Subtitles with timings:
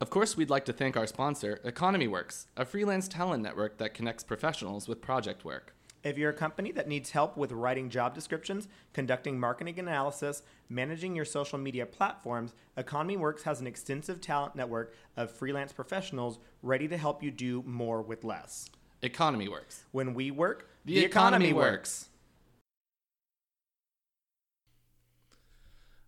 [0.00, 3.94] Of course, we'd like to thank our sponsor, Economy Works, a freelance talent network that
[3.94, 5.74] connects professionals with project work.
[6.04, 11.16] If you're a company that needs help with writing job descriptions, conducting marketing analysis, managing
[11.16, 16.86] your social media platforms, Economy Works has an extensive talent network of freelance professionals ready
[16.86, 18.70] to help you do more with less.
[19.02, 19.84] Economy Works.
[19.90, 22.08] When we work, The economy works.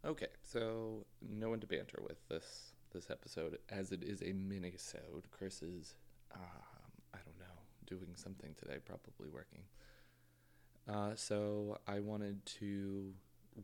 [0.04, 5.30] Okay, so no one to banter with this this episode, as it is a mini-sode.
[5.30, 5.94] Chris is,
[6.34, 6.40] um,
[7.14, 9.62] I don't know, doing something today, probably working.
[10.88, 13.12] Uh, so I wanted to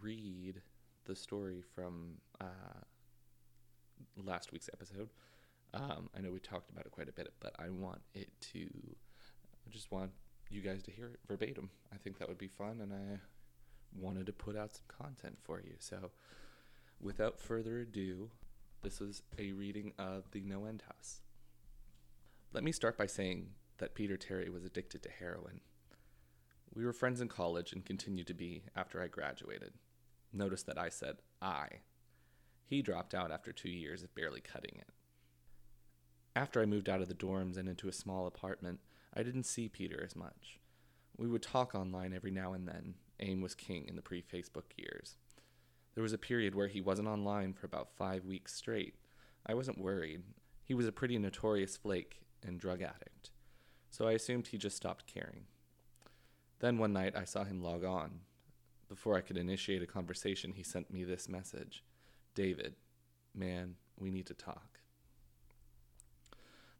[0.00, 0.60] read
[1.04, 2.82] the story from uh,
[4.24, 5.10] last week's episode.
[5.74, 8.60] Um, I know we talked about it quite a bit, but I want it to.
[8.60, 10.12] I just want
[10.48, 11.70] you guys to hear it verbatim.
[11.92, 13.18] I think that would be fun, and I
[14.00, 15.74] wanted to put out some content for you.
[15.78, 16.10] So,
[17.00, 18.30] without further ado,
[18.82, 21.20] this is a reading of The No End House.
[22.52, 25.60] Let me start by saying that Peter Terry was addicted to heroin.
[26.74, 29.72] We were friends in college and continued to be after I graduated.
[30.32, 31.68] Notice that I said I.
[32.66, 34.88] He dropped out after two years of barely cutting it.
[36.34, 38.80] After I moved out of the dorms and into a small apartment,
[39.14, 40.60] I didn't see Peter as much.
[41.16, 42.94] We would talk online every now and then.
[43.20, 45.16] AIM was king in the pre Facebook years.
[45.96, 48.96] There was a period where he wasn't online for about five weeks straight.
[49.46, 50.22] I wasn't worried.
[50.62, 53.30] He was a pretty notorious flake and drug addict,
[53.90, 55.46] so I assumed he just stopped caring.
[56.58, 58.20] Then one night I saw him log on.
[58.90, 61.82] Before I could initiate a conversation, he sent me this message
[62.34, 62.74] David,
[63.34, 64.80] man, we need to talk.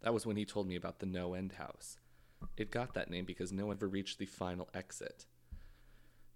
[0.03, 1.97] That was when he told me about the No End House.
[2.59, 5.25] It got that name because no one ever reached the final exit.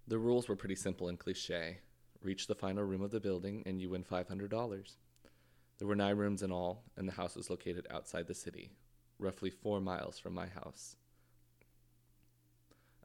[0.07, 1.81] The rules were pretty simple and cliche.
[2.21, 4.95] Reach the final room of the building and you win $500.
[5.79, 8.71] There were nine rooms in all, and the house was located outside the city,
[9.17, 10.95] roughly four miles from my house.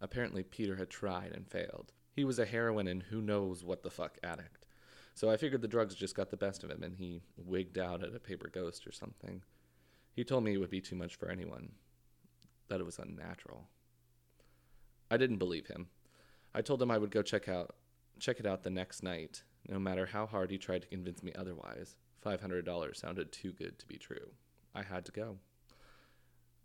[0.02, 1.92] Apparently, Peter had tried and failed.
[2.12, 4.66] He was a heroin and who knows what the fuck addict.
[5.14, 8.02] So I figured the drugs just got the best of him and he wigged out
[8.04, 9.42] at a paper ghost or something.
[10.12, 11.72] He told me it would be too much for anyone,
[12.68, 13.68] that it was unnatural.
[15.10, 15.86] I didn't believe him.
[16.54, 17.74] I told him I would go check out
[18.18, 21.32] check it out the next night, no matter how hard he tried to convince me
[21.34, 21.96] otherwise.
[22.24, 24.32] $500 sounded too good to be true.
[24.74, 25.38] I had to go.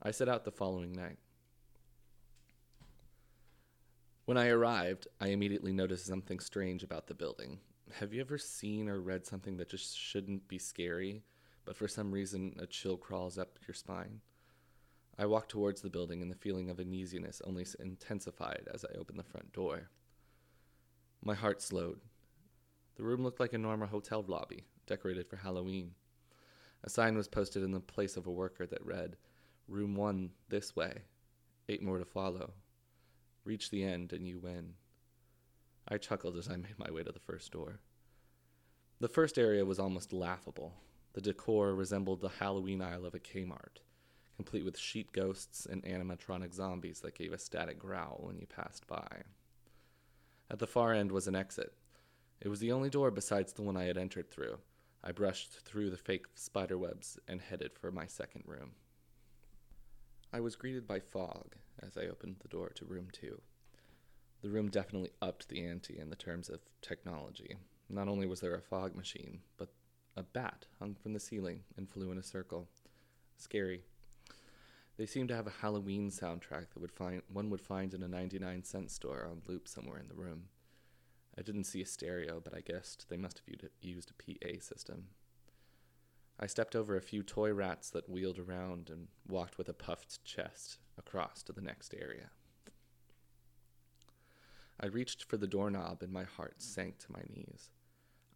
[0.02, 1.18] I set out the following night.
[4.26, 7.60] When I arrived, I immediately noticed something strange about the building.
[7.94, 11.24] Have you ever seen or read something that just shouldn't be scary,
[11.66, 14.22] but for some reason a chill crawls up your spine?
[15.18, 19.20] I walked towards the building, and the feeling of uneasiness only intensified as I opened
[19.20, 19.90] the front door.
[21.24, 22.00] My heart slowed.
[22.96, 25.92] The room looked like a normal hotel lobby, decorated for Halloween.
[26.84, 29.18] A sign was posted in the place of a worker that read,
[29.68, 31.04] Room 1 this way,
[31.70, 32.54] eight more to follow.
[33.46, 34.74] Reach the end and you win.
[35.88, 37.82] I chuckled as I made my way to the first door.
[39.00, 40.74] The first area was almost laughable.
[41.14, 43.78] The decor resembled the Halloween aisle of a Kmart,
[44.38, 48.88] complete with sheet ghosts and animatronic zombies that gave a static growl when you passed
[48.88, 49.24] by.
[50.52, 51.72] At the far end was an exit.
[52.42, 54.58] It was the only door besides the one I had entered through.
[55.02, 58.72] I brushed through the fake spiderwebs and headed for my second room.
[60.34, 63.40] I was greeted by fog as I opened the door to room two.
[64.42, 67.56] The room definitely upped the ante in the terms of technology.
[67.88, 69.70] Not only was there a fog machine, but
[70.18, 72.68] a bat hung from the ceiling and flew in a circle.
[73.38, 73.84] Scary.
[75.02, 78.08] They seemed to have a Halloween soundtrack that would find one would find in a
[78.08, 80.50] 99 cent store on loop somewhere in the room.
[81.36, 84.14] I didn't see a stereo, but I guessed they must have used a- used a
[84.14, 85.08] PA system.
[86.40, 90.24] I stepped over a few toy rats that wheeled around and walked with a puffed
[90.24, 92.30] chest across to the next area.
[94.80, 97.72] I reached for the doorknob and my heart sank to my knees.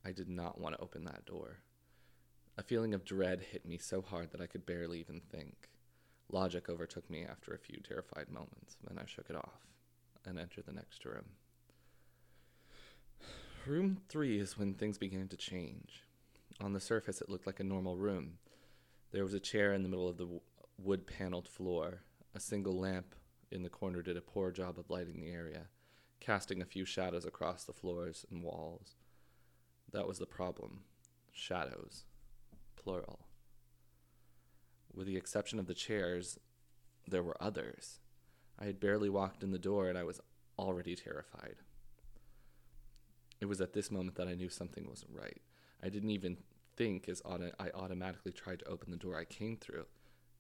[0.03, 1.59] I did not want to open that door.
[2.57, 5.69] A feeling of dread hit me so hard that I could barely even think.
[6.31, 9.68] Logic overtook me after a few terrified moments, then I shook it off
[10.25, 11.25] and entered the next room.
[13.66, 16.04] Room three is when things began to change.
[16.62, 18.38] On the surface, it looked like a normal room.
[19.12, 20.39] There was a chair in the middle of the
[20.77, 22.01] wood paneled floor.
[22.33, 23.16] A single lamp
[23.51, 25.68] in the corner did a poor job of lighting the area,
[26.19, 28.95] casting a few shadows across the floors and walls.
[29.92, 30.81] That was the problem
[31.31, 32.06] shadows,
[32.75, 33.25] plural.
[34.95, 36.39] With the exception of the chairs,
[37.06, 38.00] there were others.
[38.57, 40.21] I had barely walked in the door and I was
[40.57, 41.57] already terrified.
[43.42, 45.42] It was at this moment that I knew something wasn't right.
[45.83, 46.38] I didn't even
[46.77, 49.86] think as auto- I automatically tried to open the door I came through,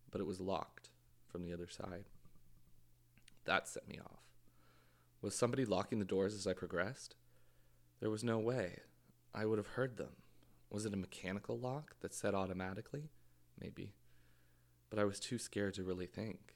[0.09, 0.89] but it was locked
[1.27, 2.05] from the other side.
[3.43, 4.23] That set me off.
[5.21, 7.15] Was somebody locking the doors as I progressed?
[7.99, 8.79] There was no way.
[9.33, 10.15] I would have heard them.
[10.69, 13.09] Was it a mechanical lock that set automatically?
[13.59, 13.93] Maybe.
[14.89, 16.55] But I was too scared to really think.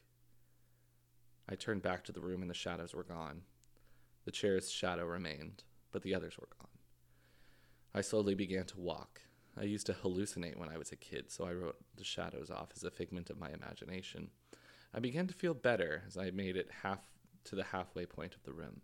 [1.49, 3.41] I turned back to the room and the shadows were gone.
[4.25, 6.69] The chair's shadow remained, but the others were gone.
[7.93, 9.21] I slowly began to walk.
[9.59, 12.69] I used to hallucinate when I was a kid, so I wrote the shadows off
[12.75, 14.29] as a figment of my imagination.
[14.93, 16.99] I began to feel better as I made it half
[17.45, 18.81] to the halfway point of the room.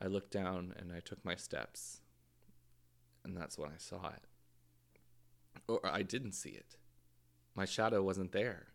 [0.00, 2.00] I looked down and I took my steps,
[3.24, 4.24] and that's when I saw it.
[5.68, 6.76] Or I didn't see it.
[7.54, 8.66] My shadow wasn't there.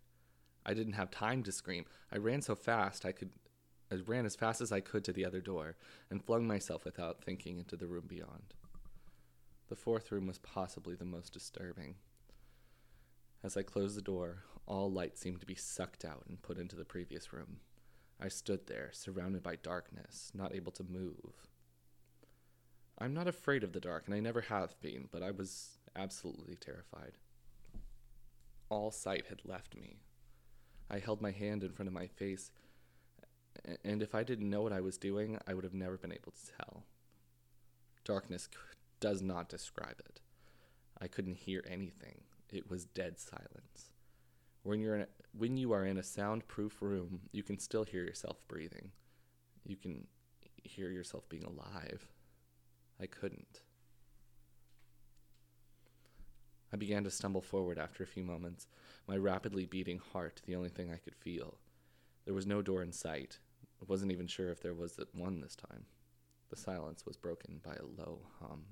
[0.65, 1.85] I didn't have time to scream.
[2.11, 3.31] I ran so fast I could
[3.91, 5.75] I ran as fast as I could to the other door
[6.11, 8.53] and flung myself without thinking into the room beyond.
[9.67, 11.95] The fourth room was possibly the most disturbing.
[13.43, 16.75] As I closed the door, all light seemed to be sucked out and put into
[16.75, 17.57] the previous room.
[18.21, 21.47] I stood there, surrounded by darkness, not able to move.
[22.99, 26.55] I'm not afraid of the dark, and I never have been, but I was absolutely
[26.55, 27.13] terrified.
[28.69, 29.97] All sight had left me.
[30.89, 32.51] I held my hand in front of my face,
[33.83, 36.31] and if I didn't know what I was doing, I would have never been able
[36.31, 36.83] to tell.
[38.03, 38.49] Darkness
[38.99, 40.21] does not describe it.
[40.99, 42.21] I couldn't hear anything.
[42.51, 43.91] It was dead silence.
[44.63, 45.07] When you're in a,
[45.37, 48.91] when you are in a soundproof room, you can still hear yourself breathing.
[49.63, 50.07] You can
[50.63, 52.07] hear yourself being alive.
[52.99, 53.61] I couldn't.
[56.71, 58.67] I began to stumble forward after a few moments,
[59.07, 61.57] my rapidly beating heart the only thing I could feel.
[62.25, 63.39] There was no door in sight.
[63.81, 65.85] I wasn't even sure if there was one this time.
[66.49, 68.65] The silence was broken by a low hum.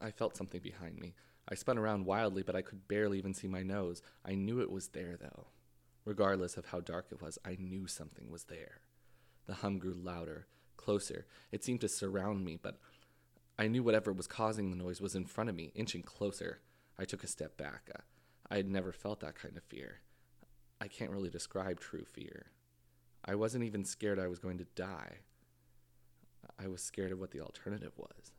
[0.00, 1.14] I felt something behind me.
[1.48, 4.02] I spun around wildly, but I could barely even see my nose.
[4.24, 5.46] I knew it was there, though.
[6.04, 8.80] Regardless of how dark it was, I knew something was there.
[9.46, 10.46] The hum grew louder,
[10.76, 11.26] closer.
[11.50, 12.78] It seemed to surround me, but
[13.58, 16.60] I knew whatever was causing the noise was in front of me, inching closer.
[16.98, 17.90] I took a step back.
[17.94, 18.00] Uh,
[18.50, 20.00] I had never felt that kind of fear.
[20.80, 22.46] I can't really describe true fear.
[23.24, 25.18] I wasn't even scared I was going to die.
[26.58, 28.32] I was scared of what the alternative was.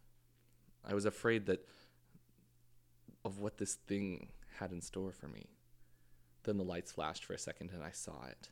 [0.86, 1.66] I was afraid that
[3.24, 4.30] of what this thing
[4.60, 5.46] had in store for me.
[6.44, 8.50] Then the lights flashed for a second and I saw it.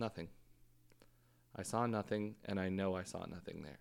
[0.00, 0.28] Nothing.
[1.56, 3.78] I saw nothing, and I know I saw nothing there.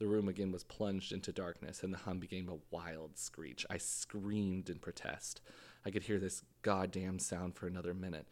[0.00, 3.66] The room again was plunged into darkness, and the hum became a wild screech.
[3.68, 5.42] I screamed in protest.
[5.84, 8.26] I could hear this goddamn sound for another minute.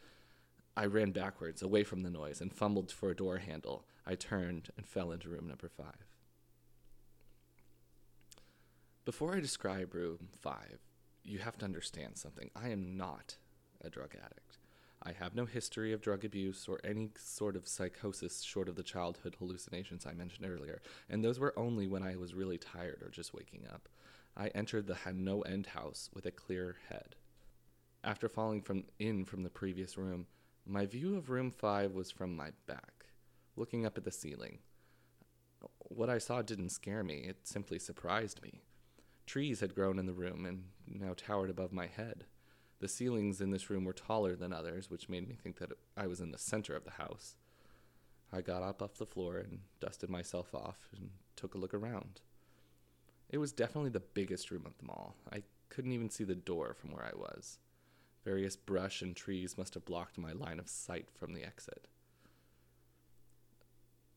[0.75, 3.85] I ran backwards, away from the noise, and fumbled for a door handle.
[4.07, 6.07] I turned and fell into room number five.
[9.05, 10.79] Before I describe room five,
[11.23, 12.51] you have to understand something.
[12.57, 13.37] I am not
[13.83, 14.57] a drug addict.
[15.03, 18.83] I have no history of drug abuse or any sort of psychosis short of the
[18.83, 23.09] childhood hallucinations I mentioned earlier, and those were only when I was really tired or
[23.09, 23.89] just waking up.
[24.37, 27.17] I entered the no end house with a clear head.
[28.05, 30.27] After falling from in from the previous room,
[30.67, 33.07] my view of room 5 was from my back,
[33.57, 34.59] looking up at the ceiling.
[35.79, 38.61] What I saw didn't scare me, it simply surprised me.
[39.27, 42.25] Trees had grown in the room and now towered above my head.
[42.81, 46.07] The ceilings in this room were taller than others, which made me think that I
[46.07, 47.37] was in the center of the house.
[48.33, 52.21] I got up off the floor and dusted myself off and took a look around.
[53.31, 55.17] It was definitely the biggest room of them all.
[55.33, 57.59] I couldn't even see the door from where I was.
[58.25, 61.89] Various brush and trees must have blocked my line of sight from the exit.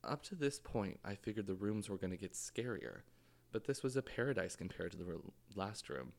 [0.04, 3.02] Up to this point, I figured the rooms were going to get scarier,
[3.52, 5.20] but this was a paradise compared to the
[5.56, 6.14] last room.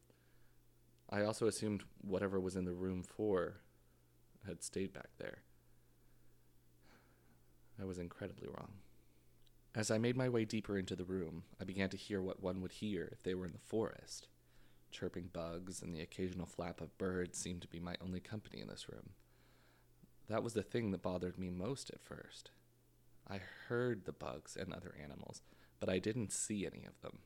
[1.12, 3.60] I also assumed whatever was in the room four
[4.46, 5.42] had stayed back there.
[7.78, 8.72] I was incredibly wrong.
[9.74, 12.62] As I made my way deeper into the room, I began to hear what one
[12.62, 14.28] would hear if they were in the forest.
[14.90, 18.68] Chirping bugs and the occasional flap of birds seemed to be my only company in
[18.68, 19.10] this room.
[20.28, 22.50] That was the thing that bothered me most at first.
[23.28, 25.42] I heard the bugs and other animals,
[25.78, 27.18] but I didn't see any of them.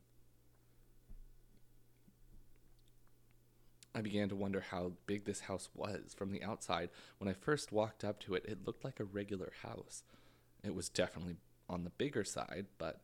[3.96, 6.14] I began to wonder how big this house was.
[6.14, 9.54] From the outside, when I first walked up to it, it looked like a regular
[9.62, 10.02] house.
[10.62, 11.36] It was definitely
[11.66, 13.00] on the bigger side, but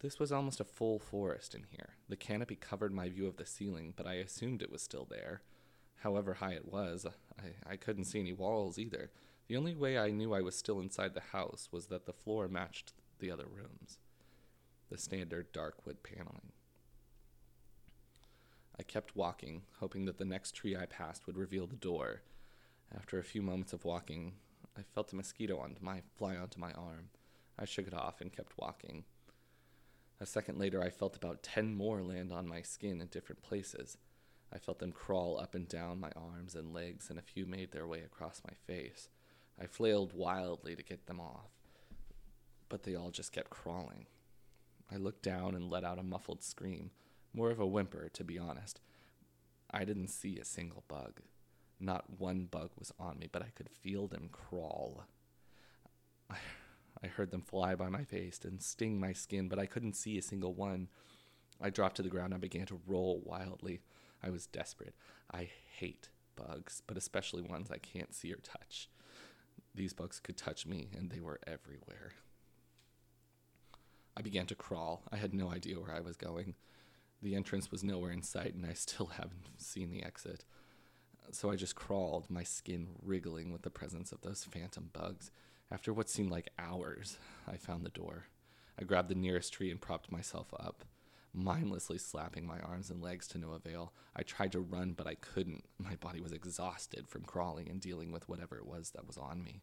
[0.00, 1.90] this was almost a full forest in here.
[2.08, 5.42] The canopy covered my view of the ceiling, but I assumed it was still there.
[6.00, 7.06] However high it was,
[7.38, 9.12] I, I couldn't see any walls either.
[9.46, 12.48] The only way I knew I was still inside the house was that the floor
[12.48, 13.98] matched the other rooms
[14.88, 16.52] the standard dark wood paneling.
[18.78, 22.22] I kept walking, hoping that the next tree I passed would reveal the door.
[22.94, 24.34] After a few moments of walking,
[24.76, 27.08] I felt a mosquito on my fly onto my arm.
[27.58, 29.04] I shook it off and kept walking.
[30.20, 33.98] A second later, I felt about ten more land on my skin in different places.
[34.52, 37.72] I felt them crawl up and down my arms and legs, and a few made
[37.72, 39.08] their way across my face.
[39.60, 41.50] I flailed wildly to get them off,
[42.68, 44.06] but they all just kept crawling.
[44.90, 46.90] I looked down and let out a muffled scream,
[47.36, 48.80] more of a whimper, to be honest.
[49.70, 51.20] I didn't see a single bug.
[51.78, 55.04] Not one bug was on me, but I could feel them crawl.
[56.30, 60.18] I, heard them fly by my face and sting my skin, but I couldn't see
[60.18, 60.88] a single one.
[61.60, 63.80] I dropped to the ground and began to roll wildly.
[64.22, 64.94] I was desperate.
[65.32, 68.88] I hate bugs, but especially ones I can't see or touch.
[69.74, 72.12] These bugs could touch me, and they were everywhere.
[74.16, 75.02] I began to crawl.
[75.12, 76.54] I had no idea where I was going.
[77.22, 80.44] The entrance was nowhere in sight, and I still haven't seen the exit.
[81.32, 85.30] So I just crawled, my skin wriggling with the presence of those phantom bugs.
[85.70, 87.18] After what seemed like hours,
[87.48, 88.26] I found the door.
[88.78, 90.84] I grabbed the nearest tree and propped myself up
[91.36, 93.92] mindlessly slapping my arms and legs to no avail.
[94.16, 95.64] I tried to run, but I couldn't.
[95.78, 99.44] My body was exhausted from crawling and dealing with whatever it was that was on
[99.44, 99.60] me.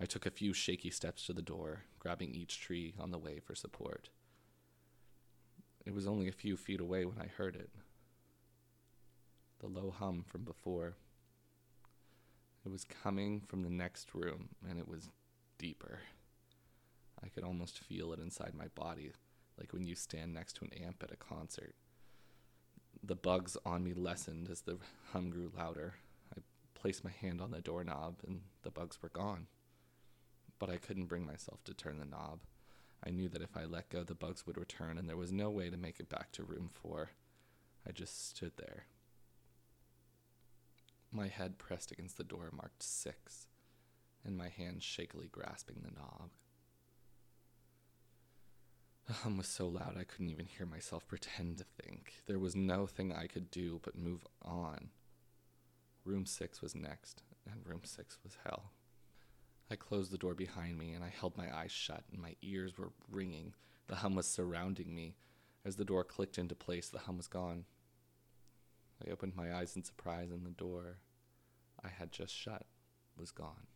[0.00, 3.38] I took a few shaky steps to the door, grabbing each tree on the way
[3.38, 4.10] for support.
[5.86, 7.70] It was only a few feet away when I heard it
[9.58, 10.96] the low hum from before.
[12.64, 15.08] It was coming from the next room, and it was
[15.58, 16.00] deeper.
[17.22, 19.12] I could almost feel it inside my body,
[19.58, 21.74] like when you stand next to an amp at a concert.
[23.02, 24.78] The bugs on me lessened as the
[25.12, 25.94] hum grew louder.
[26.36, 26.40] I
[26.74, 29.46] placed my hand on the doorknob and the bugs were gone.
[30.58, 32.40] But I couldn't bring myself to turn the knob.
[33.06, 35.48] I knew that if I let go, the bugs would return, and there was no
[35.48, 37.10] way to make it back to room four.
[37.86, 38.86] I just stood there.
[41.12, 43.46] My head pressed against the door marked six,
[44.24, 46.30] and my hand shakily grasping the knob.
[49.06, 52.14] The hum was so loud I couldn't even hear myself pretend to think.
[52.26, 54.88] There was no thing I could do but move on.
[56.04, 58.72] Room six was next, and room six was hell.
[59.70, 62.78] I closed the door behind me and I held my eyes shut, and my ears
[62.78, 63.54] were ringing.
[63.88, 65.16] The hum was surrounding me.
[65.64, 67.64] As the door clicked into place, the hum was gone.
[69.04, 70.98] I opened my eyes in surprise, and the door
[71.82, 72.64] I had just shut
[73.16, 73.66] was gone.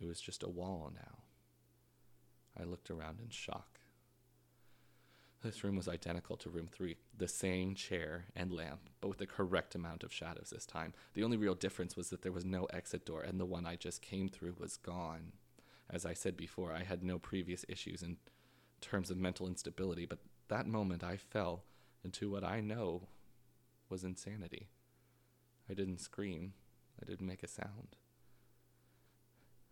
[0.00, 1.22] It was just a wall now.
[2.58, 3.78] I looked around in shock.
[5.44, 6.96] This room was identical to room three.
[7.18, 10.94] The same chair and lamp, but with the correct amount of shadows this time.
[11.12, 13.76] The only real difference was that there was no exit door, and the one I
[13.76, 15.32] just came through was gone.
[15.90, 18.16] As I said before, I had no previous issues in
[18.80, 21.64] terms of mental instability, but that moment I fell
[22.02, 23.08] into what I know
[23.90, 24.68] was insanity.
[25.68, 26.54] I didn't scream,
[27.02, 27.96] I didn't make a sound.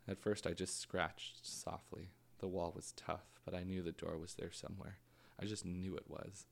[0.06, 2.10] At first, I just scratched softly,
[2.40, 4.98] the wall was tough, but I knew the door was there somewhere.
[5.42, 6.46] I just knew it was.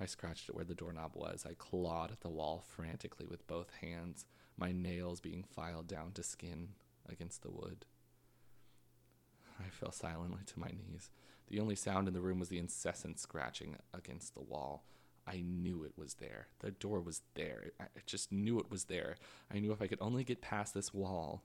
[0.00, 1.44] I scratched at where the doorknob was.
[1.48, 4.24] I clawed at the wall frantically with both hands,
[4.56, 6.68] my nails being filed down to skin
[7.08, 7.84] against the wood.
[9.60, 11.10] I fell silently to my knees.
[11.48, 14.84] The only sound in the room was the incessant scratching against the wall.
[15.26, 16.48] I knew it was there.
[16.60, 17.70] The door was there.
[17.80, 19.16] I just knew it was there.
[19.52, 21.42] I knew if I could only get past this wall.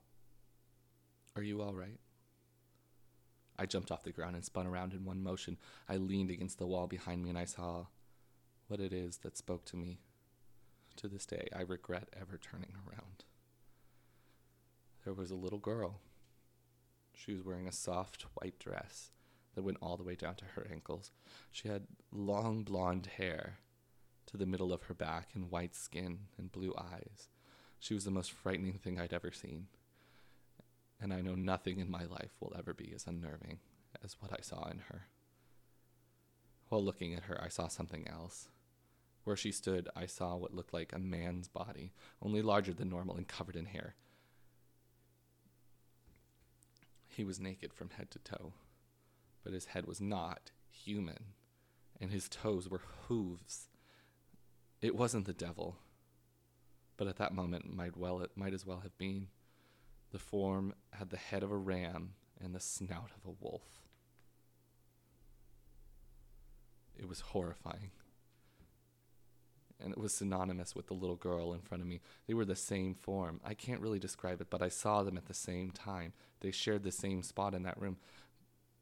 [1.36, 1.98] Are you all right?
[3.58, 5.58] I jumped off the ground and spun around in one motion.
[5.88, 7.86] I leaned against the wall behind me and I saw
[8.68, 9.98] what it is that spoke to me.
[10.96, 13.24] To this day, I regret ever turning around.
[15.04, 16.00] There was a little girl.
[17.14, 19.10] She was wearing a soft white dress
[19.54, 21.10] that went all the way down to her ankles.
[21.50, 23.58] She had long blonde hair
[24.26, 27.28] to the middle of her back and white skin and blue eyes.
[27.78, 29.66] She was the most frightening thing I'd ever seen
[31.02, 33.58] and I know nothing in my life will ever be as unnerving
[34.04, 35.08] as what I saw in her.
[36.68, 38.48] While looking at her, I saw something else.
[39.24, 41.92] Where she stood, I saw what looked like a man's body,
[42.22, 43.96] only larger than normal and covered in hair.
[47.08, 48.52] He was naked from head to toe,
[49.42, 51.34] but his head was not human,
[52.00, 53.68] and his toes were hooves.
[54.80, 55.76] It wasn't the devil,
[56.96, 59.28] but at that moment might well it might as well have been.
[60.12, 62.10] The form had the head of a ram
[62.42, 63.62] and the snout of a wolf.
[66.96, 67.90] It was horrifying.
[69.82, 72.00] And it was synonymous with the little girl in front of me.
[72.28, 73.40] They were the same form.
[73.44, 76.12] I can't really describe it, but I saw them at the same time.
[76.40, 77.96] They shared the same spot in that room,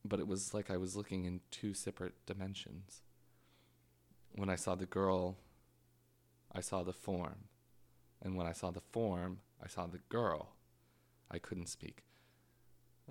[0.04, 3.02] but it was like I was looking in two separate dimensions.
[4.32, 5.38] When I saw the girl,
[6.52, 7.44] I saw the form.
[8.20, 10.50] And when I saw the form, I saw the girl.
[11.30, 12.04] I couldn't speak.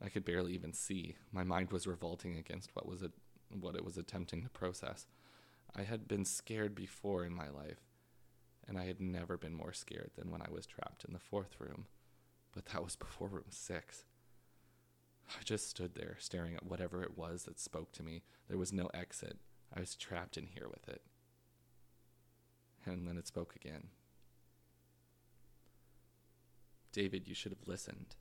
[0.01, 1.15] I could barely even see.
[1.31, 3.11] My mind was revolting against what was it,
[3.49, 5.07] what it was attempting to process.
[5.75, 7.81] I had been scared before in my life,
[8.67, 11.55] and I had never been more scared than when I was trapped in the fourth
[11.59, 11.85] room.
[12.53, 14.05] But that was before room six.
[15.29, 18.23] I just stood there staring at whatever it was that spoke to me.
[18.47, 19.37] There was no exit.
[19.75, 21.03] I was trapped in here with it.
[22.85, 23.89] And then it spoke again.
[26.91, 28.15] David, you should have listened.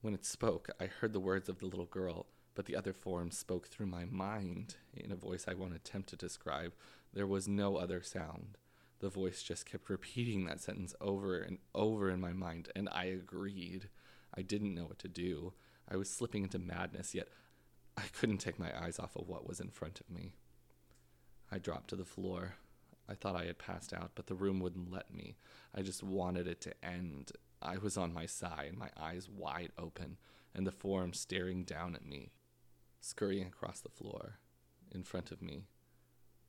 [0.00, 3.30] When it spoke, I heard the words of the little girl, but the other form
[3.30, 6.72] spoke through my mind in a voice I won't attempt to describe.
[7.12, 8.58] There was no other sound.
[8.98, 13.04] The voice just kept repeating that sentence over and over in my mind, and I
[13.04, 13.88] agreed.
[14.36, 15.52] I didn't know what to do.
[15.88, 17.28] I was slipping into madness, yet
[17.96, 20.34] I couldn't take my eyes off of what was in front of me.
[21.50, 22.54] I dropped to the floor.
[23.12, 25.36] I thought I had passed out, but the room wouldn't let me.
[25.74, 27.32] I just wanted it to end.
[27.60, 30.16] I was on my side, my eyes wide open,
[30.54, 32.32] and the form staring down at me.
[33.02, 34.38] Scurrying across the floor,
[34.90, 35.66] in front of me,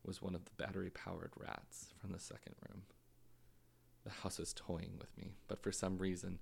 [0.06, 2.84] was one of the battery powered rats from the second room.
[4.06, 6.40] The house was toying with me, but for some reason,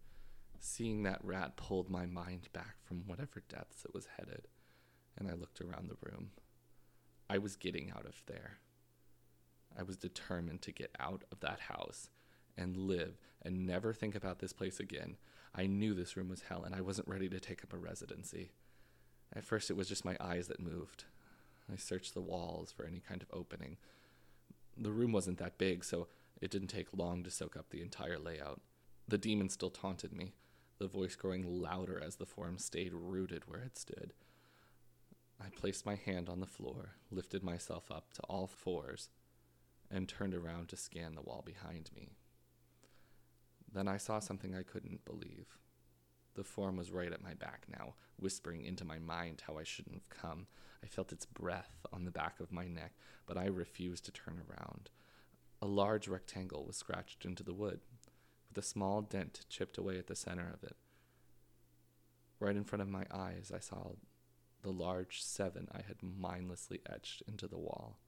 [0.59, 4.47] seeing that rat pulled my mind back from whatever depths it was headed,
[5.17, 6.29] and I looked around the room.
[7.27, 8.59] I was getting out of there.
[9.77, 12.09] I was determined to get out of that house
[12.57, 15.17] and live and never think about this place again.
[15.55, 18.51] I knew this room was hell and I wasn't ready to take up a residency.
[19.33, 21.05] At first, it was just my eyes that moved.
[21.71, 23.77] I searched the walls for any kind of opening.
[24.77, 26.07] The room wasn't that big, so
[26.41, 28.61] it didn't take long to soak up the entire layout.
[29.07, 30.33] The demon still taunted me,
[30.79, 34.13] the voice growing louder as the form stayed rooted where it stood.
[35.39, 39.09] I placed my hand on the floor, lifted myself up to all fours,
[39.91, 42.13] and turned around to scan the wall behind me.
[43.74, 45.57] Then I saw something I couldn't believe.
[46.35, 49.96] The form was right at my back now, whispering into my mind how I shouldn't
[49.96, 50.48] have come.
[50.83, 52.94] I felt its breath on the back of my neck,
[53.25, 54.89] but I refused to turn around.
[55.61, 57.81] A large rectangle was scratched into the wood,
[58.50, 60.75] with a small dent chipped away at the center of it.
[62.39, 63.92] Right in front of my eyes, I saw
[64.63, 68.00] the large seven I had mindlessly etched into the wall.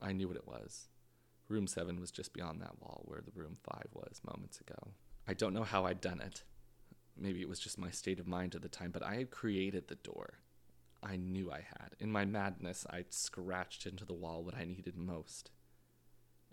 [0.00, 0.88] I knew what it was.
[1.48, 4.92] Room 7 was just beyond that wall where the room 5 was moments ago.
[5.26, 6.44] I don't know how I'd done it.
[7.16, 9.88] Maybe it was just my state of mind at the time, but I had created
[9.88, 10.38] the door.
[11.02, 11.96] I knew I had.
[11.98, 15.50] In my madness, I'd scratched into the wall what I needed most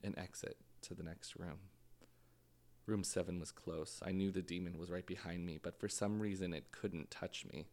[0.03, 1.59] an exit to the next room.
[2.85, 3.99] Room 7 was close.
[4.05, 7.45] I knew the demon was right behind me, but for some reason it couldn't touch
[7.51, 7.67] me.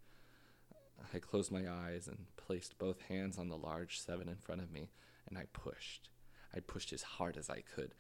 [1.13, 4.73] I closed my eyes and placed both hands on the large 7 in front of
[4.73, 4.89] me,
[5.29, 6.11] and I pushed.
[6.55, 7.95] I pushed as hard as I could.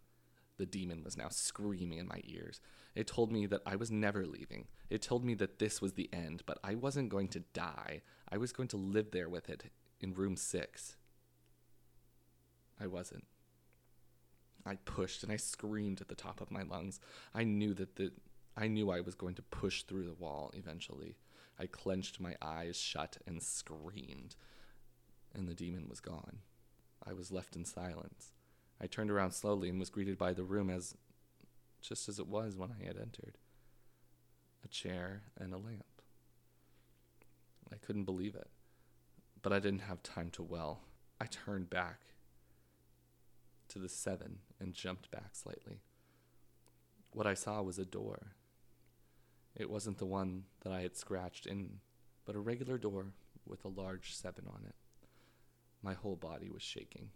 [0.56, 2.60] The demon was now screaming in my ears.
[2.94, 4.68] It told me that I was never leaving.
[4.88, 8.02] It told me that this was the end, but I wasn't going to die.
[8.30, 9.64] I was going to live there with it
[10.00, 10.96] in room six.
[12.80, 13.24] I wasn't.
[14.64, 17.00] I pushed and I screamed at the top of my lungs.
[17.34, 18.12] I knew that the
[18.56, 21.16] I knew I was going to push through the wall eventually.
[21.58, 24.36] I clenched my eyes shut and screamed,
[25.34, 26.38] and the demon was gone.
[27.06, 28.32] I was left in silence.
[28.80, 30.96] I turned around slowly and was greeted by the room as
[31.80, 33.38] just as it was when I had entered
[34.64, 35.84] a chair and a lamp.
[37.72, 38.48] I couldn't believe it,
[39.42, 40.80] but I didn't have time to well.
[41.20, 42.00] I turned back
[43.68, 45.80] to the seven and jumped back slightly.
[47.10, 48.32] What I saw was a door.
[49.54, 51.80] It wasn't the one that I had scratched in,
[52.24, 53.12] but a regular door
[53.46, 54.74] with a large seven on it.
[55.84, 57.10] My whole body was shaking.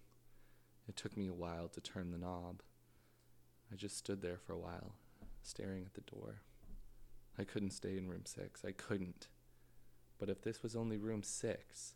[0.87, 2.61] It took me a while to turn the knob.
[3.73, 4.93] I just stood there for a while,
[5.43, 6.43] staring at the door.
[7.39, 8.67] I couldn't stay in room six.
[8.67, 9.29] I couldn't.
[10.19, 11.95] But if this was only room six,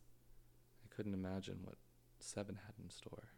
[0.82, 1.76] I couldn't imagine what
[2.20, 3.28] seven had in store.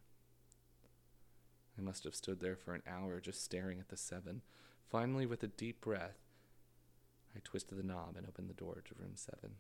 [1.77, 4.43] I must have stood there for an hour just staring at the seven.
[4.89, 6.19] Finally, with a deep breath,
[7.35, 9.57] I twisted the knob and opened the door to room seven.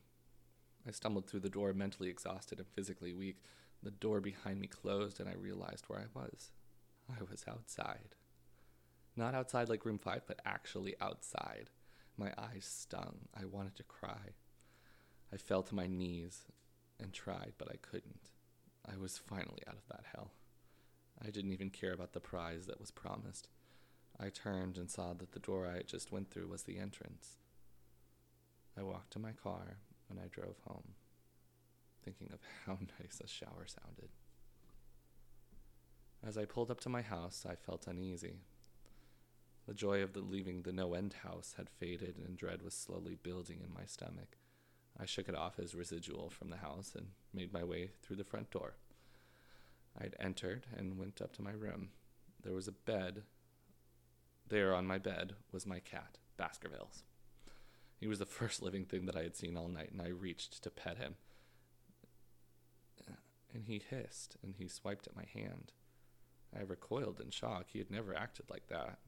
[0.86, 3.42] I stumbled through the door, mentally exhausted and physically weak.
[3.84, 6.52] The door behind me closed, and I realized where I was.
[7.10, 8.14] I was outside.
[9.14, 11.68] Not outside like room five, but actually outside.
[12.16, 13.28] My eyes stung.
[13.38, 14.32] I wanted to cry.
[15.30, 16.44] I fell to my knees
[16.98, 18.30] and tried, but I couldn't.
[18.90, 20.30] I was finally out of that hell.
[21.22, 23.48] I didn't even care about the prize that was promised.
[24.18, 27.36] I turned and saw that the door I just went through was the entrance.
[28.78, 29.76] I walked to my car
[30.08, 30.94] and I drove home
[32.04, 34.10] thinking of how nice a shower sounded.
[36.26, 38.36] As I pulled up to my house, I felt uneasy.
[39.66, 43.14] The joy of the leaving the no end house had faded, and dread was slowly
[43.14, 44.36] building in my stomach.
[44.98, 48.24] I shook it off as residual from the house and made my way through the
[48.24, 48.74] front door.
[49.98, 51.90] I'd entered and went up to my room.
[52.42, 53.22] There was a bed.
[54.48, 57.02] There on my bed was my cat, Baskervilles.
[57.98, 60.62] He was the first living thing that I had seen all night, and I reached
[60.62, 61.16] to pet him.
[63.54, 65.72] And he hissed, and he swiped at my hand.
[66.56, 67.66] I recoiled in shock.
[67.72, 68.98] He had never acted like that.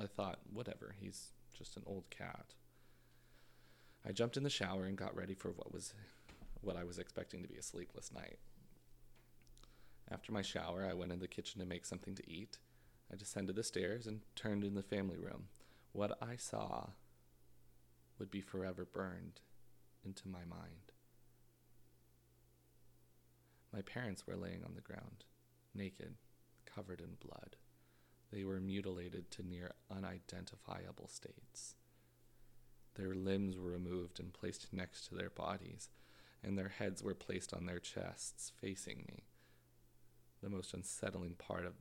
[0.00, 2.54] I thought, whatever, he's just an old cat.
[4.06, 5.92] I jumped in the shower and got ready for what was
[6.62, 8.38] what I was expecting to be a sleepless night.
[10.10, 12.58] After my shower, I went in the kitchen to make something to eat.
[13.12, 15.48] I descended the stairs and turned in the family room.
[15.92, 16.90] What I saw
[18.18, 19.40] would be forever burned
[20.04, 20.89] into my mind.
[23.72, 25.24] My parents were laying on the ground,
[25.74, 26.14] naked,
[26.66, 27.56] covered in blood.
[28.32, 31.74] They were mutilated to near unidentifiable states.
[32.94, 35.88] Their limbs were removed and placed next to their bodies,
[36.42, 39.24] and their heads were placed on their chests, facing me.
[40.42, 41.74] The most unsettling part of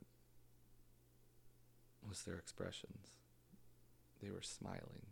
[2.07, 3.07] was their expressions.
[4.21, 5.07] They were smiling,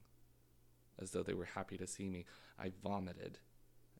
[0.99, 2.25] as though they were happy to see me.
[2.59, 3.39] I vomited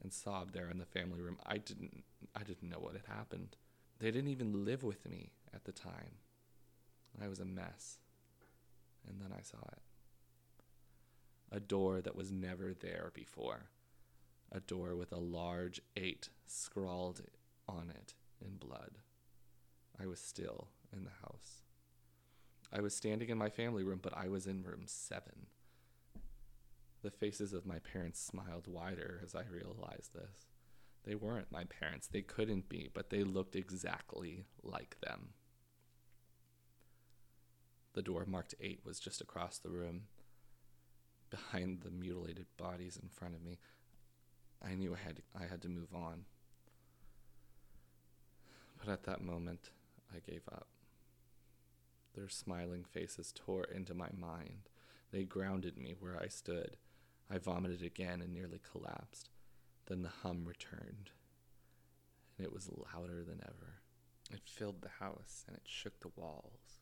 [0.01, 1.37] and sobbed there in the family room.
[1.45, 2.03] I didn't
[2.35, 3.57] I didn't know what had happened.
[3.99, 6.19] They didn't even live with me at the time.
[7.21, 7.97] I was a mess.
[9.07, 9.81] And then I saw it.
[11.51, 13.69] A door that was never there before.
[14.51, 17.21] A door with a large eight scrawled
[17.67, 18.99] on it in blood.
[19.99, 21.63] I was still in the house.
[22.71, 25.47] I was standing in my family room, but I was in room seven.
[27.07, 30.45] The faces of my parents smiled wider as I realized this.
[31.05, 32.05] They weren't my parents.
[32.05, 35.29] They couldn't be, but they looked exactly like them.
[37.93, 40.07] The door marked eight was just across the room,
[41.29, 43.59] behind the mutilated bodies in front of me.
[44.61, 46.25] I knew I had to, I had to move on.
[48.77, 49.69] But at that moment,
[50.13, 50.67] I gave up.
[52.15, 54.67] Their smiling faces tore into my mind.
[55.13, 56.75] They grounded me where I stood.
[57.29, 59.29] I vomited again and nearly collapsed.
[59.87, 61.11] Then the hum returned,
[62.37, 63.81] and it was louder than ever.
[64.31, 66.81] It filled the house and it shook the walls.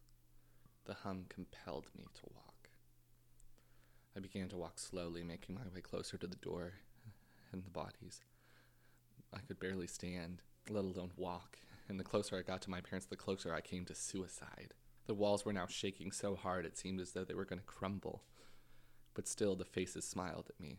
[0.85, 2.69] The hum compelled me to walk.
[4.15, 6.73] I began to walk slowly, making my way closer to the door
[7.51, 8.21] and the bodies.
[9.33, 11.57] I could barely stand, let alone walk,
[11.89, 14.73] and the closer I got to my parents, the closer I came to suicide.
[15.07, 17.65] The walls were now shaking so hard it seemed as though they were going to
[17.65, 18.23] crumble.
[19.15, 20.77] But still, the faces smiled at me.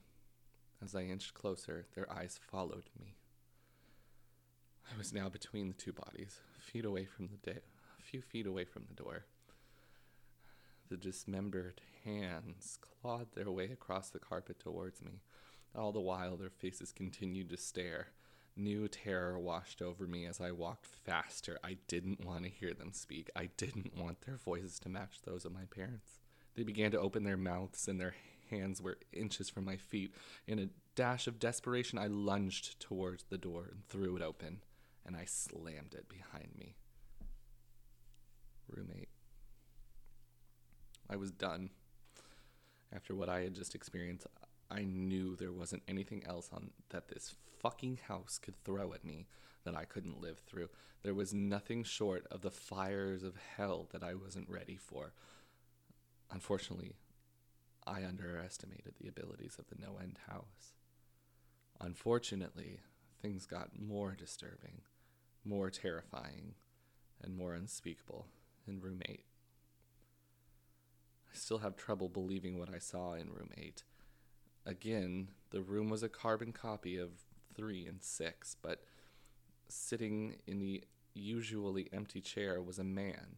[0.84, 3.16] As I inched closer, their eyes followed me.
[4.92, 8.64] I was now between the two bodies, feet away from the a few feet away
[8.64, 9.24] from the door.
[10.88, 15.22] The dismembered hands clawed their way across the carpet towards me.
[15.74, 18.08] All the while, their faces continued to stare.
[18.54, 21.58] New terror washed over me as I walked faster.
[21.64, 23.30] I didn't want to hear them speak.
[23.34, 26.20] I didn't want their voices to match those of my parents.
[26.56, 28.14] They began to open their mouths, and their
[28.50, 30.14] hands were inches from my feet.
[30.46, 34.60] In a dash of desperation, I lunged towards the door and threw it open,
[35.04, 36.76] and I slammed it behind me.
[38.68, 39.10] Roommate.
[41.08, 41.70] I was done.
[42.92, 44.26] After what I had just experienced,
[44.70, 49.26] I knew there wasn't anything else on that this fucking house could throw at me
[49.64, 50.68] that I couldn't live through.
[51.02, 55.12] There was nothing short of the fires of hell that I wasn't ready for.
[56.30, 56.96] Unfortunately,
[57.86, 60.74] I underestimated the abilities of the no end house.
[61.80, 62.80] Unfortunately,
[63.20, 64.82] things got more disturbing,
[65.44, 66.54] more terrifying,
[67.22, 68.26] and more unspeakable
[68.66, 69.24] in room 8.
[71.32, 73.82] I still have trouble believing what I saw in room 8.
[74.64, 77.10] Again, the room was a carbon copy of
[77.54, 78.82] 3 and 6, but
[79.68, 80.84] sitting in the
[81.14, 83.36] usually empty chair was a man.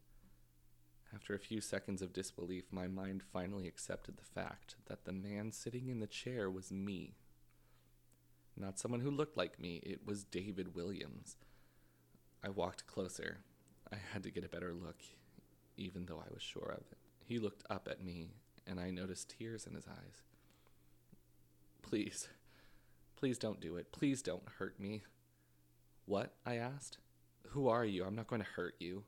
[1.14, 5.52] After a few seconds of disbelief, my mind finally accepted the fact that the man
[5.52, 7.14] sitting in the chair was me.
[8.56, 11.36] Not someone who looked like me, it was David Williams.
[12.44, 13.38] I walked closer.
[13.92, 15.00] I had to get a better look,
[15.76, 16.98] even though I was sure of it.
[17.24, 18.32] He looked up at me,
[18.66, 20.22] and I noticed tears in his eyes.
[21.82, 22.28] Please,
[23.16, 23.92] please don't do it.
[23.92, 25.02] Please don't hurt me.
[26.04, 26.34] What?
[26.44, 26.98] I asked.
[27.48, 28.04] Who are you?
[28.04, 29.04] I'm not going to hurt you.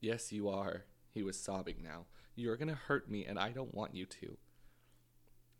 [0.00, 0.84] Yes, you are.
[1.10, 2.06] He was sobbing now.
[2.34, 4.38] You're going to hurt me, and I don't want you to.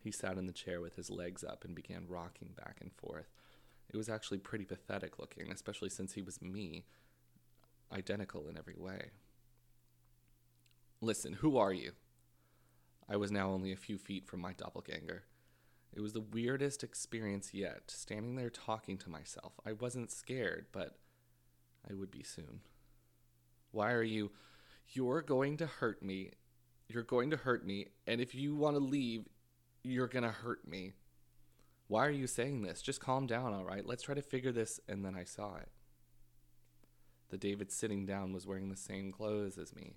[0.03, 3.31] He sat in the chair with his legs up and began rocking back and forth.
[3.92, 6.85] It was actually pretty pathetic looking, especially since he was me.
[7.92, 9.11] identical in every way.
[11.00, 11.92] Listen, who are you?
[13.09, 15.24] I was now only a few feet from my doppelganger.
[15.92, 19.55] It was the weirdest experience yet, standing there talking to myself.
[19.66, 20.98] I wasn't scared, but
[21.90, 22.61] I would be soon.
[23.73, 24.31] Why are you?
[24.89, 26.33] You're going to hurt me.
[26.89, 29.29] You're going to hurt me, and if you want to leave,
[29.85, 30.95] you're going to hurt me.
[31.87, 32.83] Why are you saying this?
[32.83, 33.87] Just calm down, all right?
[33.87, 34.81] Let's try to figure this.
[34.89, 35.69] And then I saw it.
[37.31, 39.95] The David sitting down was wearing the same clothes as me,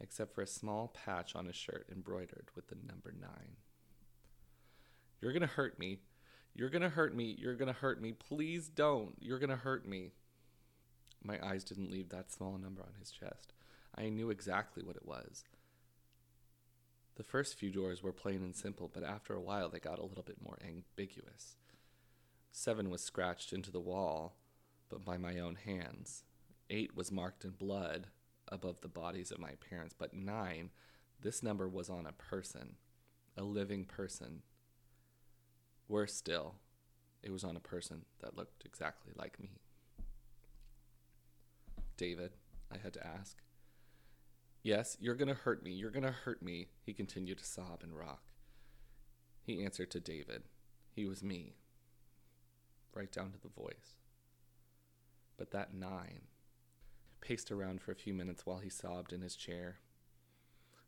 [0.00, 3.56] except for a small patch on his shirt embroidered with the number nine.
[5.20, 6.00] You're going to hurt me.
[6.54, 7.36] You're going to hurt me.
[7.38, 8.12] You're going to hurt me.
[8.12, 9.14] Please don't.
[9.20, 10.10] You're going to hurt me.
[11.22, 13.52] My eyes didn't leave that small number on his chest.
[13.96, 15.44] I knew exactly what it was.
[17.16, 20.06] The first few doors were plain and simple, but after a while they got a
[20.06, 21.56] little bit more ambiguous.
[22.50, 24.36] Seven was scratched into the wall,
[24.88, 26.24] but by my own hands.
[26.70, 28.06] Eight was marked in blood
[28.48, 30.70] above the bodies of my parents, but nine,
[31.20, 32.76] this number was on a person,
[33.36, 34.42] a living person.
[35.88, 36.54] Worse still,
[37.22, 39.50] it was on a person that looked exactly like me.
[42.00, 42.30] David,
[42.72, 43.36] I had to ask.
[44.62, 45.70] Yes, you're going to hurt me.
[45.70, 46.68] You're going to hurt me.
[46.86, 48.22] He continued to sob and rock.
[49.42, 50.44] He answered to David.
[50.94, 51.56] He was me,
[52.94, 53.98] right down to the voice.
[55.36, 56.22] But that nine
[57.20, 59.80] paced around for a few minutes while he sobbed in his chair.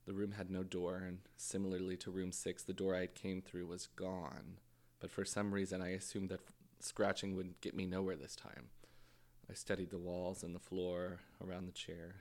[0.07, 3.43] The room had no door, and similarly to room six, the door I had came
[3.43, 4.61] through was gone.
[4.99, 6.41] But for some reason, I assumed that
[6.81, 8.71] scratching would get me nowhere this time.
[9.51, 12.17] I studied the walls and the floor around the chair,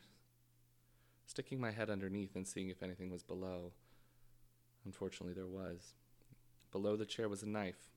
[1.26, 3.72] sticking my head underneath and seeing if anything was below.
[4.86, 5.94] Unfortunately, there was.
[6.72, 7.90] Below the chair was a knife.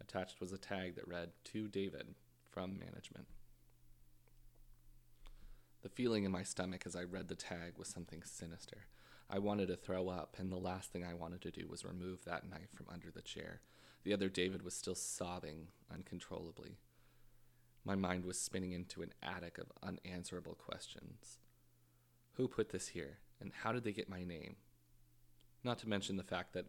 [0.00, 2.14] Attached was a tag that read, To David,
[2.50, 3.26] from management.
[5.82, 8.86] The feeling in my stomach as I read the tag was something sinister.
[9.30, 12.24] I wanted to throw up, and the last thing I wanted to do was remove
[12.24, 13.60] that knife from under the chair.
[14.02, 16.78] The other David was still sobbing uncontrollably.
[17.84, 21.38] My mind was spinning into an attic of unanswerable questions.
[22.34, 24.56] Who put this here, and how did they get my name?
[25.64, 26.66] Not to mention the fact that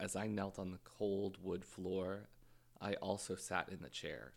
[0.00, 2.28] as I knelt on the cold wood floor,
[2.80, 4.32] I also sat in the chair,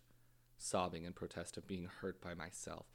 [0.58, 2.86] sobbing in protest of being hurt by myself.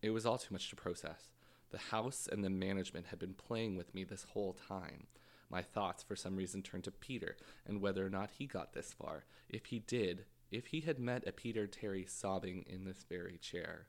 [0.00, 1.28] It was all too much to process.
[1.70, 5.06] The house and the management had been playing with me this whole time.
[5.50, 8.92] My thoughts, for some reason, turned to Peter and whether or not he got this
[8.92, 9.24] far.
[9.48, 13.86] If he did, if he had met a Peter Terry sobbing in this very chair,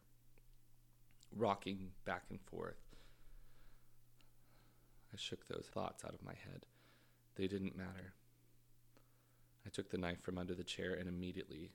[1.36, 2.96] rocking back and forth.
[5.14, 6.66] I shook those thoughts out of my head.
[7.36, 8.14] They didn't matter.
[9.66, 11.72] I took the knife from under the chair and immediately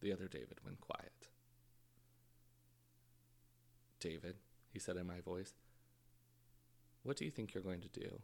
[0.00, 1.28] the other David went quiet.
[4.00, 4.36] David,
[4.72, 5.54] he said in my voice,
[7.02, 8.20] what do you think you're going to do?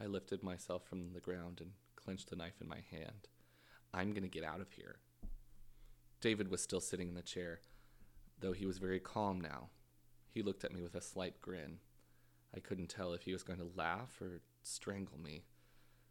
[0.00, 3.28] I lifted myself from the ground and clenched the knife in my hand.
[3.96, 4.96] I'm going to get out of here.
[6.20, 7.60] David was still sitting in the chair,
[8.40, 9.70] though he was very calm now.
[10.28, 11.78] He looked at me with a slight grin.
[12.54, 15.44] I couldn't tell if he was going to laugh or strangle me.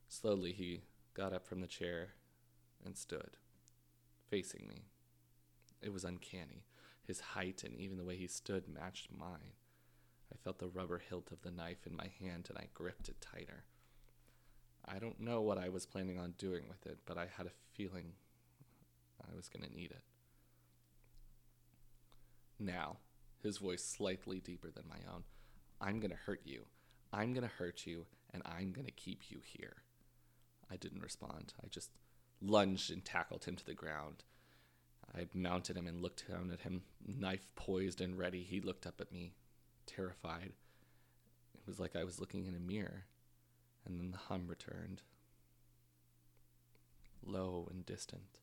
[0.07, 0.81] Slowly, he
[1.13, 2.15] got up from the chair
[2.83, 3.37] and stood,
[4.29, 4.85] facing me.
[5.79, 6.65] It was uncanny.
[7.05, 9.53] His height and even the way he stood matched mine.
[10.33, 13.21] I felt the rubber hilt of the knife in my hand and I gripped it
[13.21, 13.65] tighter.
[14.87, 17.51] I don't know what I was planning on doing with it, but I had a
[17.73, 18.13] feeling
[19.21, 20.03] I was going to need it.
[22.59, 22.97] Now,
[23.41, 25.23] his voice slightly deeper than my own,
[25.81, 26.65] I'm going to hurt you.
[27.11, 29.77] I'm going to hurt you, and I'm going to keep you here.
[30.71, 31.53] I didn't respond.
[31.63, 31.91] I just
[32.41, 34.23] lunged and tackled him to the ground.
[35.15, 38.43] I mounted him and looked down at him, knife poised and ready.
[38.43, 39.33] He looked up at me,
[39.85, 40.53] terrified.
[41.53, 43.05] It was like I was looking in a mirror,
[43.85, 45.01] and then the hum returned.
[47.25, 48.39] Low and distant,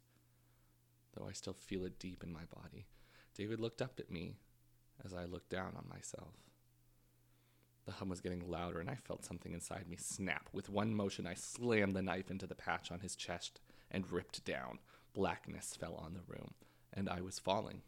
[1.15, 2.87] though I still feel it deep in my body.
[3.35, 4.37] David looked up at me
[5.05, 6.35] as I looked down on myself.
[7.85, 10.49] The hum was getting louder, and I felt something inside me snap.
[10.53, 14.45] With one motion, I slammed the knife into the patch on his chest and ripped
[14.45, 14.79] down.
[15.15, 16.55] Blackness fell on the room,
[16.93, 17.83] and I was falling.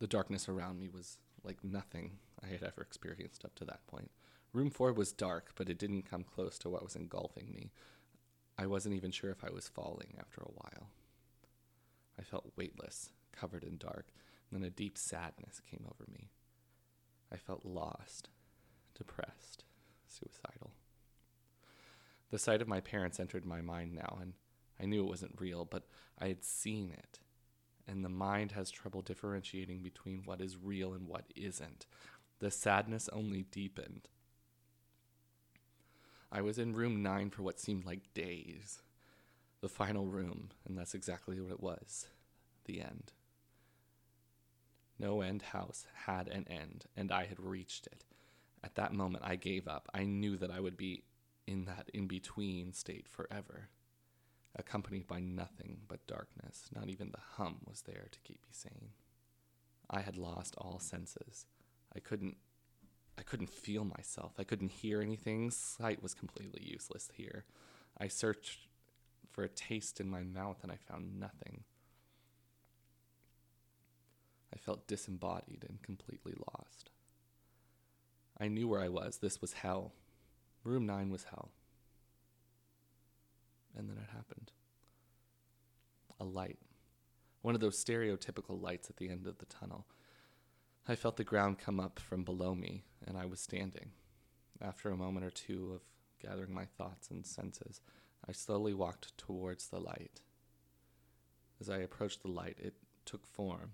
[0.00, 4.10] The darkness around me was like nothing I had ever experienced up to that point.
[4.54, 7.72] Room 4 was dark, but it didn't come close to what was engulfing me.
[8.56, 10.88] I wasn't even sure if I was falling after a while.
[12.18, 14.06] I felt weightless, covered in dark,
[14.50, 16.30] and then a deep sadness came over me.
[17.32, 18.28] I felt lost,
[18.96, 19.64] depressed,
[20.06, 20.70] suicidal.
[22.30, 24.34] The sight of my parents entered my mind now, and
[24.80, 25.88] I knew it wasn't real, but
[26.18, 27.18] I had seen it.
[27.86, 31.86] and the mind has trouble differentiating between what is real and what isn't.
[32.38, 34.08] The sadness only deepened.
[36.34, 38.82] I was in room nine for what seemed like days.
[39.60, 42.08] The final room, and that's exactly what it was
[42.64, 43.12] the end.
[44.98, 48.04] No End House had an end, and I had reached it.
[48.64, 49.88] At that moment, I gave up.
[49.94, 51.04] I knew that I would be
[51.46, 53.68] in that in between state forever,
[54.56, 56.68] accompanied by nothing but darkness.
[56.74, 58.90] Not even the hum was there to keep me sane.
[59.88, 61.46] I had lost all senses.
[61.94, 62.38] I couldn't
[63.18, 64.32] I couldn't feel myself.
[64.38, 65.50] I couldn't hear anything.
[65.50, 67.44] Sight was completely useless here.
[67.98, 68.68] I searched
[69.30, 71.64] for a taste in my mouth and I found nothing.
[74.52, 76.90] I felt disembodied and completely lost.
[78.38, 79.18] I knew where I was.
[79.18, 79.92] This was hell.
[80.64, 81.50] Room 9 was hell.
[83.76, 84.52] And then it happened.
[86.20, 86.58] A light.
[87.42, 89.86] One of those stereotypical lights at the end of the tunnel.
[90.86, 93.92] I felt the ground come up from below me, and I was standing.
[94.60, 95.80] After a moment or two of
[96.20, 97.80] gathering my thoughts and senses,
[98.28, 100.20] I slowly walked towards the light.
[101.58, 102.74] As I approached the light, it
[103.06, 103.72] took form.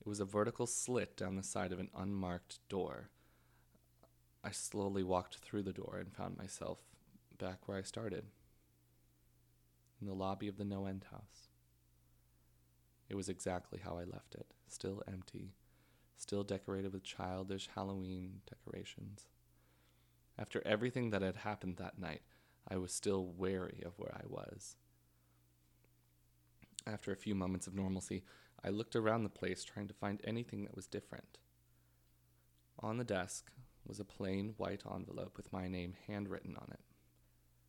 [0.00, 3.10] It was a vertical slit down the side of an unmarked door.
[4.44, 6.78] I slowly walked through the door and found myself
[7.38, 8.26] back where I started
[10.00, 11.48] in the lobby of the No End House.
[13.08, 15.50] It was exactly how I left it, still empty,
[16.16, 19.26] still decorated with childish Halloween decorations.
[20.38, 22.22] After everything that had happened that night,
[22.68, 24.76] I was still wary of where I was.
[26.86, 28.24] After a few moments of normalcy,
[28.64, 31.38] I looked around the place trying to find anything that was different.
[32.80, 33.50] On the desk
[33.86, 36.80] was a plain white envelope with my name handwritten on it.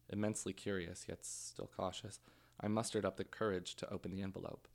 [0.09, 2.19] Immensely curious, yet still cautious,
[2.59, 4.67] I mustered up the courage to open the envelope.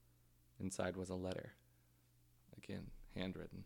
[0.61, 1.55] Inside was a letter.
[2.57, 3.65] Again, handwritten.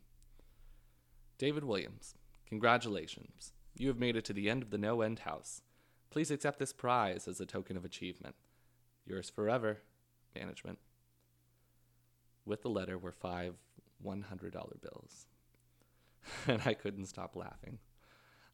[1.38, 2.14] David Williams,
[2.48, 3.52] congratulations.
[3.76, 5.62] You have made it to the end of the No End House.
[6.10, 8.34] Please accept this prize as a token of achievement.
[9.04, 9.82] Yours forever,
[10.34, 10.78] management.
[12.44, 13.54] With the letter were five
[14.04, 15.26] $100 bills.
[16.46, 17.78] and I couldn't stop laughing.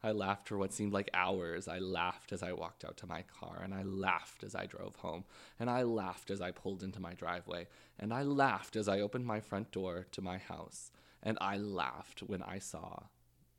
[0.03, 1.67] I laughed for what seemed like hours.
[1.67, 4.95] I laughed as I walked out to my car, and I laughed as I drove
[4.97, 5.23] home,
[5.59, 9.25] and I laughed as I pulled into my driveway, and I laughed as I opened
[9.25, 13.03] my front door to my house, and I laughed when I saw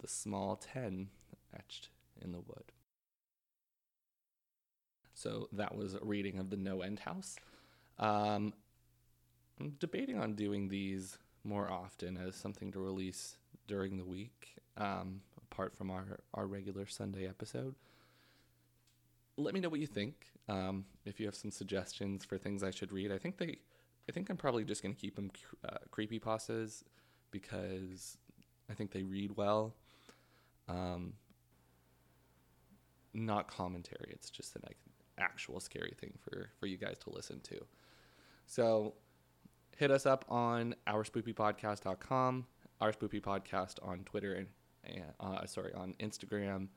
[0.01, 1.09] the small 10
[1.57, 1.89] etched
[2.21, 2.73] in the wood.
[5.15, 7.37] So that was a reading of the No End House.
[7.99, 8.53] Um,
[9.59, 15.21] I'm debating on doing these more often as something to release during the week, um,
[15.55, 17.75] apart from our, our regular Sunday episode.
[19.37, 20.27] Let me know what you think.
[20.49, 23.59] Um, if you have some suggestions for things I should read, I think they,
[24.09, 25.31] I think I'm probably just going to keep them
[25.69, 26.83] uh, creepy pastas
[27.31, 28.19] because
[28.69, 29.75] I think they read well.
[30.69, 31.15] Um,
[33.13, 34.11] not commentary.
[34.11, 34.63] It's just an
[35.19, 37.65] actual scary thing for for you guys to listen to.
[38.47, 38.95] So
[39.77, 42.47] hit us up on ourspoopypodcast.com
[42.81, 44.47] our spoopy podcast on Twitter and,
[44.87, 46.69] and uh, sorry on Instagram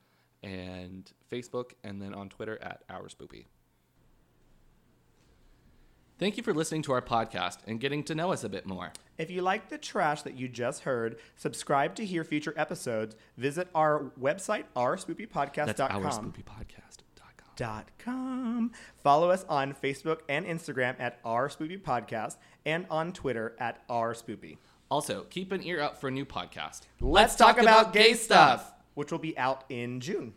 [0.42, 3.46] and Facebook, and then on Twitter at our spoopy.
[6.18, 8.92] Thank you for listening to our podcast and getting to know us a bit more.
[9.18, 13.14] If you like the trash that you just heard, subscribe to hear future episodes.
[13.36, 15.66] Visit our website, ourspoopypodcast.com.
[15.66, 16.94] That's ourspoopypodcast.com.
[17.56, 18.70] Dot com.
[19.02, 24.14] Follow us on Facebook and Instagram at our spoopy podcast and on Twitter at our
[24.14, 24.58] spoopy.
[24.90, 26.82] Also, keep an ear out for a new podcast.
[27.00, 30.32] Let's, talk, about, gay stuff, which will be out in June.